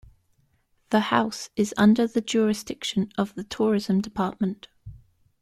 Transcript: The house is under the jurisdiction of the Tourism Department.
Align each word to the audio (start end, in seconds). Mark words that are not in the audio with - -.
The 0.89 0.99
house 0.99 1.51
is 1.55 1.75
under 1.77 2.07
the 2.07 2.21
jurisdiction 2.21 3.11
of 3.19 3.35
the 3.35 3.43
Tourism 3.43 4.01
Department. 4.01 4.67